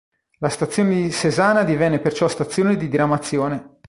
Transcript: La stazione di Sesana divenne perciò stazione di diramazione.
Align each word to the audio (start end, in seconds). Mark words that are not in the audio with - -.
La 0.39 0.49
stazione 0.49 0.95
di 0.95 1.11
Sesana 1.11 1.61
divenne 1.61 1.99
perciò 1.99 2.27
stazione 2.27 2.75
di 2.75 2.87
diramazione. 2.89 3.77